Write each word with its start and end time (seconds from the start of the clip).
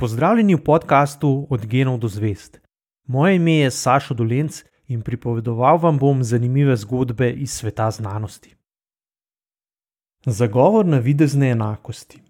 Pozdravljeni 0.00 0.54
v 0.54 0.62
podkastu 0.64 1.46
Od 1.50 1.66
genov 1.66 1.98
do 1.98 2.08
zvest. 2.08 2.60
Moje 3.06 3.36
ime 3.36 3.52
je 3.52 3.70
Sašo 3.70 4.14
Dolenc 4.14 4.62
in 4.86 5.02
pripovedoval 5.02 5.78
vam 5.78 5.98
bom 5.98 6.22
zanimive 6.24 6.76
zgodbe 6.76 7.32
iz 7.32 7.50
sveta 7.50 7.90
znanosti. 7.90 8.54
Zagovor 10.26 10.86
na 10.86 10.98
videzne 10.98 11.50
enakosti. 11.50 12.22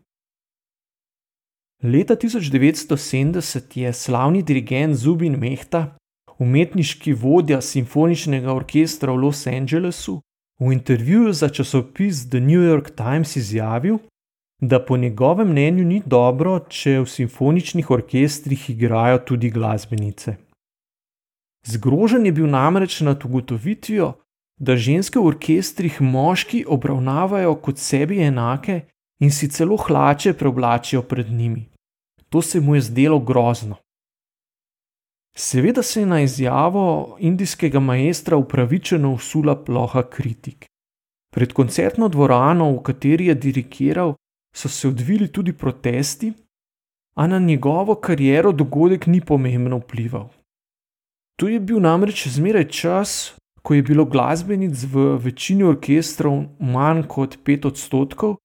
Leta 1.82 2.16
1970 2.16 3.78
je 3.78 3.92
slavni 3.92 4.42
dirigent 4.42 4.96
Zubin 4.96 5.36
Mehta, 5.38 5.96
umetniški 6.38 7.12
vodja 7.12 7.60
simfoničnega 7.60 8.52
orkestra 8.52 9.12
v 9.12 9.16
Los 9.16 9.46
Angelesu, 9.46 10.22
v 10.60 10.72
intervjuju 10.72 11.32
za 11.32 11.48
časopis 11.48 12.30
The 12.30 12.40
New 12.40 12.64
York 12.64 12.90
Times 12.96 13.36
izjavil, 13.36 13.98
da 14.60 14.84
po 14.84 14.96
njegovem 14.96 15.48
mnenju 15.48 15.84
ni 15.84 16.02
dobro, 16.06 16.58
če 16.68 16.98
v 17.00 17.06
simfoničnih 17.06 17.90
orkestrih 17.90 18.70
igrajo 18.70 19.18
tudi 19.18 19.50
glasbenice. 19.50 20.36
Zgrožen 21.66 22.26
je 22.26 22.32
bil 22.32 22.46
namreč 22.50 23.00
nad 23.00 23.24
ugotovitvijo, 23.24 24.12
da 24.58 24.76
ženske 24.76 25.18
v 25.18 25.26
orkestrih 25.26 26.00
moški 26.02 26.64
obravnavajo 26.66 27.54
kot 27.62 27.78
sebi 27.78 28.18
enake 28.22 28.80
in 29.22 29.30
si 29.30 29.48
celo 29.48 29.76
hlače 29.76 30.32
preoblačijo 30.32 31.02
pred 31.02 31.30
njimi. 31.30 31.68
To 32.28 32.42
se 32.42 32.60
mu 32.60 32.74
je 32.74 32.80
zdelo 32.80 33.18
grozno. 33.18 33.76
Seveda 35.36 35.82
se 35.82 36.00
je 36.00 36.06
na 36.06 36.20
izjavo 36.20 37.16
indijskega 37.20 37.80
maestra 37.80 38.36
upravičeno 38.36 39.12
usula 39.14 39.64
ploha 39.64 40.02
kritik. 40.10 40.66
Pred 41.34 41.52
koncertno 41.52 42.08
dvorano, 42.08 42.72
v 42.72 42.82
kateri 42.82 43.26
je 43.26 43.34
dirigiral, 43.34 44.14
so 44.58 44.68
se 44.68 44.88
odvili 44.88 45.28
tudi 45.32 45.52
protesti, 45.52 46.32
a 47.14 47.26
na 47.26 47.38
njegovo 47.38 47.94
kariero 47.94 48.52
dogodek 48.52 49.06
ni 49.06 49.20
pomembno 49.20 49.78
vplival. 49.78 50.28
To 51.38 51.48
je 51.48 51.60
bil 51.60 51.80
namreč 51.80 52.26
zmeraj 52.28 52.68
čas, 52.68 53.34
ko 53.62 53.74
je 53.74 53.82
bilo 53.82 54.04
glasbenic 54.04 54.82
v 54.92 55.14
večini 55.22 55.62
orkestrov 55.62 56.42
manj 56.58 57.04
kot 57.06 57.36
pet 57.44 57.66
odstotkov, 57.70 58.36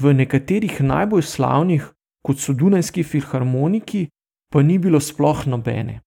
v 0.00 0.14
nekaterih 0.14 0.80
najbolj 0.80 1.22
slavnih, 1.22 1.84
kot 2.26 2.38
so 2.38 2.54
Dunajski 2.54 3.02
filharmoniki, 3.02 4.08
pa 4.52 4.62
ni 4.62 4.78
bilo 4.78 5.00
sploh 5.00 5.46
nobene. 5.46 6.00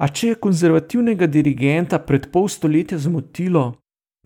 A 0.00 0.08
če 0.08 0.32
je 0.32 0.40
konzervativnega 0.46 1.26
dirigenta 1.26 1.98
pred 1.98 2.26
pol 2.32 2.48
stoletja 2.48 2.98
zmotilo, 2.98 3.76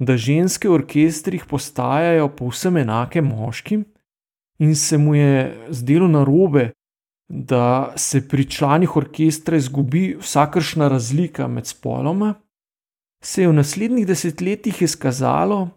da 0.00 0.16
ženske 0.16 0.68
v 0.68 0.78
orkestrih 0.78 1.44
postajajo 1.48 2.30
povsem 2.36 2.76
enake 2.84 3.20
moškim, 3.20 3.84
in 4.58 4.74
se 4.74 4.98
mu 4.98 5.14
je 5.14 5.66
zdelo 5.68 6.08
narobe, 6.08 6.70
da 7.28 7.92
se 7.96 8.28
pri 8.28 8.44
članih 8.50 8.96
orkestra 8.96 9.56
izgubi 9.56 10.16
vsakršna 10.20 10.88
razlika 10.88 11.48
med 11.48 11.66
spoloma, 11.66 12.34
se 13.22 13.42
je 13.42 13.48
v 13.48 13.52
naslednjih 13.52 14.06
desetletjih 14.06 14.82
izkazalo, 14.82 15.68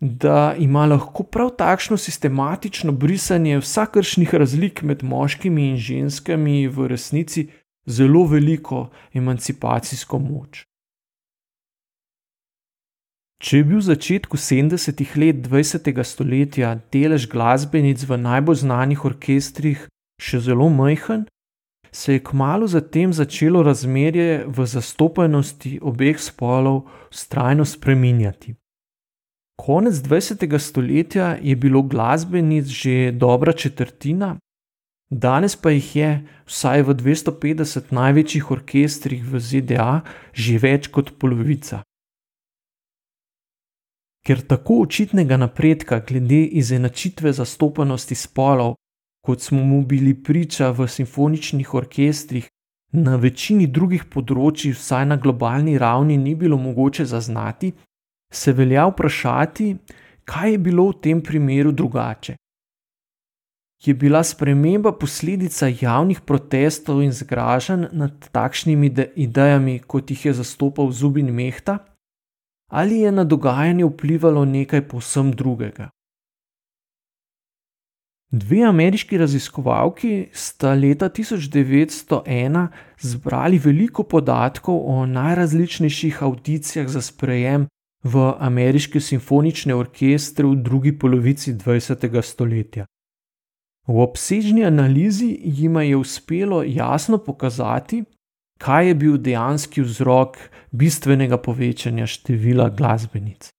da 0.00 0.54
ima 0.58 0.86
lahko 0.86 1.22
prav 1.22 1.50
takšno 1.58 1.96
sistematično 1.96 2.92
brisanje 2.92 3.58
vsakršnih 3.58 4.34
razlik 4.34 4.82
med 4.82 5.04
moškimi 5.04 5.68
in 5.68 5.76
ženskami 5.76 6.68
v 6.68 6.88
resnici 6.88 7.48
zelo 7.86 8.24
veliko 8.24 8.90
emancipacijsko 9.12 10.18
moč. 10.18 10.64
Če 13.36 13.58
je 13.60 13.64
bil 13.68 13.80
v 13.82 13.84
začetku 13.84 14.38
70-ih 14.40 15.10
let 15.20 15.40
20. 15.44 15.92
stoletja 16.08 16.70
delež 16.88 17.28
glasbenic 17.28 18.00
v 18.08 18.16
najbolj 18.16 18.62
znanih 18.64 19.04
orkestrih 19.04 19.82
še 20.16 20.40
zelo 20.40 20.70
majhen, 20.72 21.26
se 21.92 22.16
je 22.16 22.22
kmalo 22.24 22.64
zatem 22.64 23.12
začelo 23.12 23.60
razmerje 23.60 24.48
v 24.48 24.64
zastopanosti 24.64 25.76
obeh 25.84 26.16
spolov 26.16 26.88
strajno 27.12 27.68
spreminjati. 27.68 28.56
Konec 29.60 30.00
20. 30.00 30.48
stoletja 30.56 31.36
je 31.36 31.56
bilo 31.56 31.82
glasbenic 31.84 32.72
že 32.72 33.12
dobra 33.12 33.52
četrtina, 33.52 34.36
danes 35.12 35.56
pa 35.56 35.76
jih 35.76 35.96
je, 35.96 36.10
vsaj 36.48 36.88
v 36.88 36.96
250 37.04 37.92
največjih 37.92 38.50
orkestrih 38.50 39.20
v 39.24 39.40
ZDA, 39.40 40.00
že 40.32 40.56
več 40.56 40.88
kot 40.88 41.16
polovica. 41.20 41.85
Ker 44.26 44.42
tako 44.42 44.80
očitnega 44.82 45.36
napredka 45.38 46.00
glede 46.08 46.42
izenačitve 46.58 47.32
zastopanosti 47.32 48.14
spolov, 48.14 48.74
kot 49.22 49.40
smo 49.40 49.62
mu 49.62 49.84
bili 49.86 50.14
priča 50.14 50.70
v 50.70 50.88
simfoničnih 50.88 51.74
orkestrih, 51.74 52.48
na 52.92 53.16
večini 53.16 53.66
drugih 53.66 54.06
področji, 54.10 54.72
vsaj 54.74 55.06
na 55.06 55.16
globalni 55.16 55.76
ravni, 55.78 56.16
ni 56.16 56.34
bilo 56.34 56.56
mogoče 56.58 57.04
zaznati, 57.06 57.72
se 58.32 58.52
velja 58.52 58.86
vprašati, 58.90 59.76
kaj 60.24 60.50
je 60.50 60.58
bilo 60.58 60.88
v 60.90 61.00
tem 61.02 61.22
primeru 61.22 61.72
drugače. 61.72 62.36
Je 63.86 63.94
bila 63.94 64.22
sprememba 64.24 64.92
posledica 64.92 65.68
javnih 65.68 66.22
protestov 66.26 67.02
in 67.04 67.12
zgražanj 67.12 67.90
nad 67.92 68.30
takšnimi 68.32 68.90
idejami, 69.14 69.78
kot 69.86 70.10
jih 70.10 70.24
je 70.26 70.32
zastopal 70.40 70.90
Zubin 70.90 71.30
Mehta? 71.30 71.78
Ali 72.66 73.00
je 73.00 73.12
na 73.12 73.24
dogajanje 73.24 73.84
vplivalo 73.84 74.44
nekaj 74.44 74.88
povsem 74.88 75.32
drugega. 75.32 75.90
Dve 78.30 78.62
ameriški 78.66 79.18
raziskovalki 79.18 80.28
sta 80.32 80.74
leta 80.74 81.08
1901 81.08 82.66
zbrali 83.00 83.58
veliko 83.58 84.02
podatkov 84.02 84.80
o 84.84 85.06
najrazličnejših 85.06 86.22
audicijah 86.22 86.88
za 86.88 87.02
sprejem 87.02 87.68
v 88.02 88.32
ameriške 88.38 89.00
simfonične 89.00 89.74
orkestre 89.74 90.46
v 90.46 90.56
drugi 90.56 90.98
polovici 90.98 91.54
20. 91.54 92.22
stoletja. 92.22 92.86
V 93.86 94.00
obsežni 94.02 94.64
analizi 94.64 95.30
jim 95.42 95.76
je 95.80 95.96
uspelo 95.96 96.62
jasno 96.62 97.18
pokazati, 97.18 98.04
kaj 98.58 98.88
je 98.88 98.94
bil 98.94 99.18
dejanski 99.18 99.82
vzrok 99.82 100.38
bistvenega 100.70 101.38
povečanja 101.38 102.06
števila 102.06 102.68
glasbenic. 102.68 103.50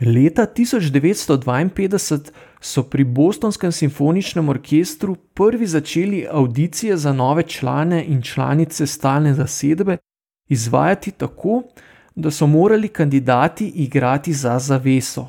Leta 0.00 0.46
1952 0.46 2.30
so 2.60 2.82
pri 2.82 3.04
Bostonskem 3.04 3.72
simfoničnem 3.72 4.48
orkestru 4.48 5.14
prvi 5.14 5.66
začeli 5.66 6.26
audicije 6.30 6.96
za 6.96 7.12
nove 7.12 7.42
člane 7.42 8.04
in 8.04 8.22
članice 8.22 8.86
stalne 8.86 9.34
zasedbe 9.34 9.96
izvajati 10.48 11.10
tako, 11.10 11.62
da 12.14 12.30
so 12.30 12.46
morali 12.46 12.88
kandidati 12.88 13.66
igrati 13.74 14.32
za 14.32 14.58
zaveso. 14.58 15.26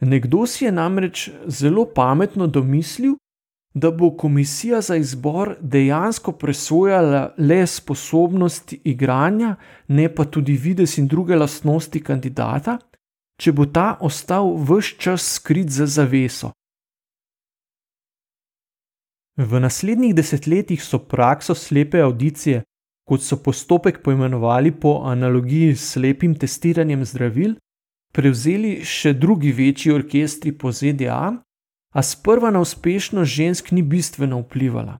Nekdo 0.00 0.46
si 0.46 0.64
je 0.64 0.72
namreč 0.72 1.30
zelo 1.46 1.86
pametno 1.94 2.46
domislil, 2.46 3.14
da 3.76 3.90
bo 3.90 4.16
komisija 4.16 4.80
za 4.80 4.96
izbor 4.96 5.56
dejansko 5.60 6.32
presojala 6.32 7.34
le 7.38 7.66
sposobnost 7.66 8.74
igranja, 8.84 9.56
ne 9.88 10.14
pa 10.14 10.24
tudi 10.24 10.56
vides 10.56 10.98
in 10.98 11.06
druge 11.06 11.36
lastnosti 11.36 12.00
kandidata, 12.00 12.78
če 13.36 13.52
bo 13.52 13.66
ta 13.66 13.98
ostal 14.00 14.54
vse 14.56 14.96
čas 14.98 15.28
skrit 15.34 15.68
za 15.68 15.86
zaveso. 15.86 16.54
V 19.36 19.60
naslednjih 19.60 20.14
desetletjih 20.16 20.80
so 20.80 20.98
prakso 20.98 21.54
slepe 21.54 22.00
audicije, 22.00 22.62
kot 23.04 23.20
so 23.20 23.36
postopek 23.36 24.00
poimenovali 24.02 24.72
po 24.72 25.02
analogiji 25.04 25.76
s 25.76 25.92
slepim 25.92 26.34
testiranjem 26.34 27.04
zdravil, 27.04 27.58
prevzeli 28.12 28.78
še 28.84 29.12
drugi 29.12 29.52
večji 29.52 29.92
orkestri 29.92 30.56
po 30.56 30.72
ZDA, 30.72 31.36
a 31.94 32.02
sprva 32.02 32.50
na 32.50 32.60
uspešnost 32.60 33.30
žensk 33.30 33.70
ni 33.70 33.82
bistveno 33.82 34.40
vplivala. 34.40 34.98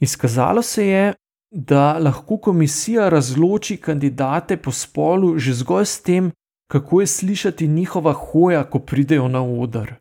Izkazalo 0.00 0.62
se 0.62 0.86
je, 0.86 1.14
da 1.50 1.98
lahko 1.98 2.36
komisija 2.36 3.08
razloči 3.08 3.76
kandidate 3.76 4.56
po 4.56 4.72
spolu 4.72 5.38
že 5.38 5.52
zgolj 5.52 5.84
s 5.84 6.02
tem, 6.02 6.32
kako 6.70 7.00
je 7.00 7.06
slišati 7.06 7.68
njihova 7.68 8.12
hoja, 8.12 8.64
ko 8.70 8.78
pridejo 8.78 9.28
na 9.28 9.42
oder. 9.42 9.94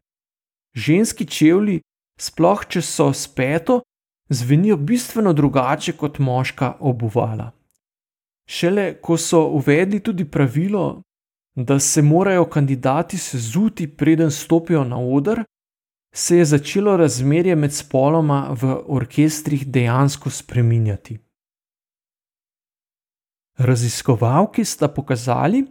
Ženski 0.75 1.25
čevlji, 1.25 1.81
sploh 2.19 2.65
če 2.67 2.81
so 2.81 3.13
speto, 3.13 3.81
zvenijo 4.29 4.77
bistveno 4.77 5.33
drugače 5.33 5.93
kot 5.93 6.19
moška 6.19 6.75
obuvala. 6.79 7.51
Šele 8.47 8.93
ko 9.01 9.17
so 9.17 9.47
uvedli 9.47 9.99
tudi 9.99 10.25
pravilo, 10.25 11.01
da 11.55 11.79
se 11.79 12.01
morajo 12.01 12.45
kandidati 12.45 13.17
sezuti, 13.17 13.87
preden 13.87 14.31
stopijo 14.31 14.83
na 14.83 14.99
oder, 14.99 15.43
se 16.17 16.37
je 16.37 16.45
začelo 16.45 16.97
razmerje 16.97 17.55
med 17.55 17.73
spoloma 17.73 18.55
v 18.61 18.73
orkestrih 18.87 19.67
dejansko 19.67 20.29
spreminjati. 20.29 21.19
Raziskovalki 23.57 24.65
sta 24.65 24.87
pokazali, 24.87 25.65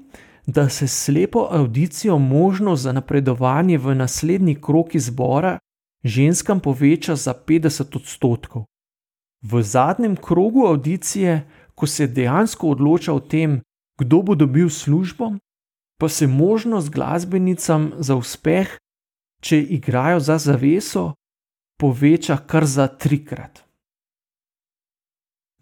da 0.46 0.68
se 0.68 0.88
slepo 0.88 1.48
audicijo 1.50 2.18
možnost 2.18 2.82
za 2.82 2.92
napredovanje 2.92 3.78
v 3.78 3.94
naslednji 3.94 4.54
krok 4.60 4.94
izbora 4.94 5.58
ženskam 6.04 6.60
poveča 6.60 7.16
za 7.16 7.34
50 7.46 7.96
odstotkov. 7.96 8.64
V 9.42 9.62
zadnjem 9.62 10.16
krogu 10.16 10.66
audicije, 10.66 11.48
ko 11.74 11.86
se 11.86 12.06
dejansko 12.06 12.70
odloča 12.70 13.12
o 13.12 13.20
tem, 13.20 13.60
kdo 13.98 14.22
bo 14.22 14.34
dobil 14.34 14.70
službo, 14.70 15.32
pa 16.00 16.08
se 16.08 16.26
možnost 16.26 16.90
glasbenicam 16.90 17.92
za 17.98 18.16
uspeh, 18.16 18.78
če 19.46 19.60
igrajo 19.78 20.20
za 20.20 20.38
zaveso, 20.42 21.12
poveča 21.80 22.40
kar 22.50 22.66
za 22.66 22.86
trikrat. 22.88 23.62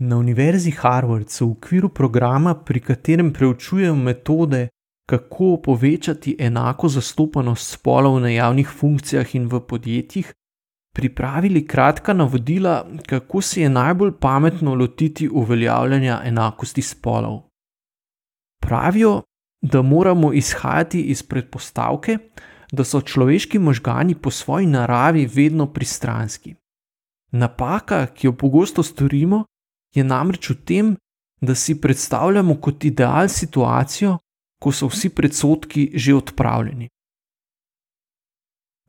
Na 0.00 0.16
Univerzi 0.16 0.72
Harvard 0.75 1.31
so 1.31 1.46
v 1.46 1.56
okviru 1.58 1.88
programa, 1.88 2.54
pri 2.54 2.81
katerem 2.81 3.32
preučujejo 3.32 3.94
metode, 3.94 4.69
kako 5.06 5.60
povečati 5.62 6.36
enako 6.40 6.88
zastopanost 6.88 7.76
spolov 7.76 8.19
na 8.25 8.32
javnih 8.32 8.69
funkcijah 8.69 9.34
in 9.34 9.46
v 9.52 9.60
podjetjih, 9.60 10.32
pripravili 10.96 11.66
kratka 11.66 12.12
navodila, 12.12 12.86
kako 13.06 13.40
se 13.40 13.62
je 13.62 13.69
najbolj 13.69 14.12
pametno 14.20 14.75
lotiti 14.75 15.28
uveljavljanja 15.28 16.20
enakosti 16.25 16.82
spolov. 16.82 17.40
Pravijo, 18.62 19.22
da 19.62 19.82
moramo 19.82 20.32
izhajati 20.32 21.00
iz 21.02 21.22
predpostavke, 21.22 22.19
da 22.72 22.84
so 22.84 23.00
človeški 23.00 23.58
možgani 23.58 24.14
po 24.14 24.31
svoji 24.31 24.66
naravi 24.66 25.26
vedno 25.26 25.66
pristranski. 25.72 26.55
Napaka, 27.32 28.06
ki 28.06 28.26
jo 28.26 28.32
pogosto 28.32 28.82
storimo, 28.82 29.44
je 29.94 30.05
namreč 30.05 30.50
v 30.50 30.56
tem, 30.64 30.96
da 31.40 31.55
si 31.55 31.81
predstavljamo 31.81 32.61
kot 32.61 32.84
ideal 32.84 33.28
situacijo, 33.28 34.19
ko 34.62 34.72
so 34.72 34.88
vsi 34.88 35.08
predsotki 35.08 35.90
že 35.94 36.14
odpravljeni. 36.14 36.88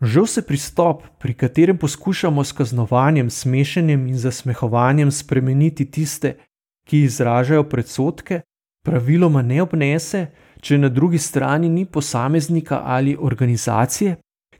Žal 0.02 0.26
se 0.26 0.42
pristop, 0.42 1.04
pri 1.20 1.34
katerem 1.34 1.78
poskušamo 1.78 2.44
s 2.44 2.52
kaznovanjem, 2.52 3.30
smešenjem 3.30 4.08
in 4.08 4.18
zasmehovanjem 4.18 5.12
spremeniti 5.12 5.86
tiste, 5.92 6.36
ki 6.88 7.00
izražajo 7.08 7.64
predsotke, 7.64 8.42
praviloma 8.86 9.42
ne 9.42 9.62
obnese, 9.62 10.28
če 10.66 10.78
na 10.82 10.90
drugi 10.90 11.18
strani 11.22 11.70
ni 11.70 11.86
posameznika 11.86 12.82
ali 12.86 13.18
organizacije, 13.20 14.16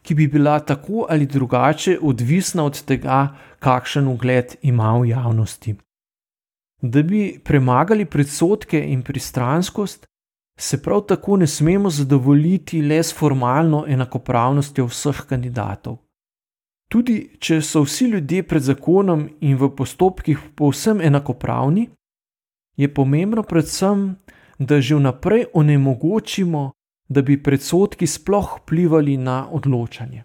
ki 0.06 0.16
bi 0.16 0.28
bila 0.28 0.60
tako 0.60 1.08
ali 1.10 1.26
drugače 1.26 1.98
odvisna 2.02 2.66
od 2.66 2.82
tega, 2.86 3.36
kakšen 3.60 4.08
ugled 4.08 4.56
ima 4.62 4.94
v 5.00 5.10
javnosti. 5.10 5.76
Da 6.82 7.02
bi 7.04 7.40
premagali 7.44 8.06
predsotke 8.06 8.84
in 8.92 9.02
pristranskost, 9.02 10.06
se 10.60 10.82
prav 10.84 11.02
tako 11.10 11.38
ne 11.38 11.48
smemo 11.48 11.90
zadovoljiti 11.90 12.82
le 12.82 13.02
s 13.04 13.16
formalno 13.18 13.86
enakopravnostjo 13.88 14.86
vseh 14.86 15.26
kandidatov. 15.30 15.98
Tudi 16.92 17.18
če 17.40 17.62
so 17.66 17.82
vsi 17.82 18.12
ljudje 18.14 18.44
pred 18.44 18.62
zakonom 18.62 19.26
in 19.42 19.58
v 19.58 19.72
postopkih 19.76 20.52
povsem 20.56 21.02
enakopravni, 21.02 21.90
je 22.78 22.94
pomembno 22.94 23.44
predvsem, 23.44 24.16
da 24.60 24.82
že 24.82 24.96
vnaprej 24.96 25.46
onemogočimo, 25.54 26.72
da 27.10 27.22
bi 27.22 27.44
predsotki 27.44 28.08
sploh 28.08 28.60
vplivali 28.62 29.18
na 29.18 29.50
odločanje. 29.52 30.24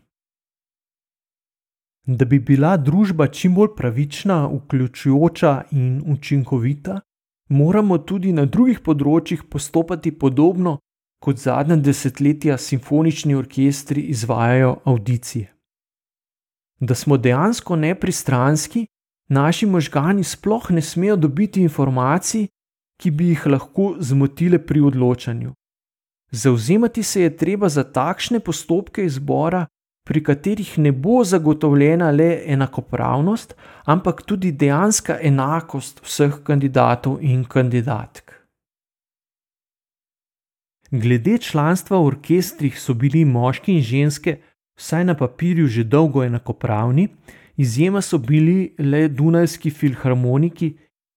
Da 2.06 2.24
bi 2.24 2.38
bila 2.38 2.76
družba 2.76 3.26
čim 3.26 3.54
bolj 3.54 3.74
pravična, 3.76 4.46
vključujoča 4.48 5.62
in 5.70 6.02
učinkovita, 6.06 7.00
moramo 7.48 7.98
tudi 7.98 8.32
na 8.32 8.46
drugih 8.46 8.80
področjih 8.80 9.44
postopati 9.50 10.12
podobno, 10.18 10.78
kot 11.20 11.36
zadnja 11.36 11.76
desetletja 11.76 12.56
simfonični 12.58 13.34
orkestri 13.34 14.06
izvajajo 14.14 14.76
audicije. 14.84 15.50
Da 16.80 16.94
smo 16.94 17.16
dejansko 17.16 17.76
nepristranski, 17.76 18.86
naši 19.28 19.66
možgani 19.66 20.24
sploh 20.24 20.70
ne 20.70 20.82
smejo 20.82 21.16
dobiti 21.16 21.60
informacij, 21.60 22.48
ki 23.00 23.10
bi 23.10 23.32
jih 23.32 23.46
lahko 23.46 23.94
zmotile 23.98 24.58
pri 24.60 24.80
odločanju. 24.90 25.54
Zauzemati 26.30 27.02
se 27.02 27.22
je 27.22 27.36
treba 27.36 27.68
za 27.68 27.84
takšne 27.84 28.40
postopke 28.40 29.04
izbora, 29.04 29.66
pri 30.04 30.22
katerih 30.24 30.78
ne 30.78 30.92
bo 30.92 31.24
zagotovljena 31.24 32.10
le 32.10 32.42
enakopravnost, 32.46 33.54
ampak 33.84 34.22
tudi 34.26 34.52
dejanska 34.52 35.18
enakost 35.22 36.00
vseh 36.04 36.40
kandidatov 36.44 37.18
in 37.20 37.44
kandidatk. 37.44 38.32
Glede 40.90 41.38
članstva 41.38 41.98
v 41.98 42.06
orkestrih 42.06 42.78
so 42.80 42.94
bili 42.94 43.24
moški 43.24 43.76
in 43.78 43.82
ženske, 43.82 44.40
vsaj 44.78 45.04
na 45.04 45.14
papirju, 45.14 45.66
že 45.66 45.84
dolgo 45.84 46.24
enakopravni, 46.24 47.08
izjema 47.56 48.02
so 48.02 48.18
bili 48.18 48.74
le 48.78 49.08
Dunajski 49.08 49.70
filharmoniki, 49.70 50.74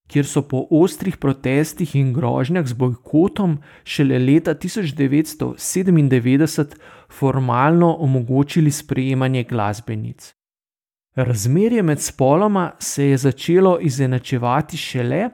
kjer 0.07 0.25
so 0.25 0.41
po 0.47 0.67
ostrih 0.71 1.17
protestih 1.17 1.95
in 1.95 2.13
grožnjah 2.13 2.67
z 2.67 2.73
bojkotom 2.73 3.57
šele 3.83 4.19
leta 4.19 4.55
1997 4.55 6.65
formalno 7.09 7.95
omogočili 7.99 8.71
sprejemanje 8.71 9.43
glasbenic. 9.43 10.35
Razmerje 11.15 11.83
med 11.83 12.01
spoloma 12.01 12.71
se 12.79 13.05
je 13.05 13.17
začelo 13.17 13.79
izenačevati 13.79 14.77
šele, 14.77 15.29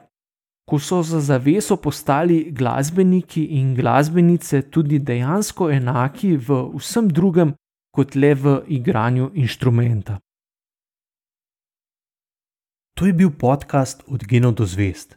ko 0.68 0.78
so 0.78 1.02
za 1.02 1.20
zaveso 1.20 1.76
postali 1.76 2.50
glasbeniki 2.50 3.44
in 3.44 3.74
glasbenice 3.74 4.62
tudi 4.70 4.98
dejansko 4.98 5.70
enaki 5.70 6.36
v 6.36 6.70
vsem 6.76 7.08
drugem, 7.08 7.54
kot 7.90 8.14
le 8.14 8.34
v 8.34 8.60
igranju 8.68 9.30
inštrumenta. 9.34 10.18
To 13.00 13.06
je 13.08 13.16
bil 13.16 13.30
podcast 13.32 14.04
Od 14.12 14.20
genov 14.28 14.60
do 14.60 14.66
zvest. 14.68 15.16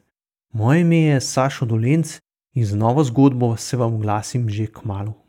Moje 0.56 0.82
ime 0.82 0.98
je 0.98 1.22
Sašo 1.22 1.66
Dolenc 1.66 2.16
in 2.56 2.66
z 2.66 2.76
novo 2.80 3.04
zgodbo 3.04 3.58
se 3.58 3.78
vam 3.78 3.96
oglasim 3.96 4.50
že 4.50 4.72
k 4.72 4.88
malu. 4.88 5.23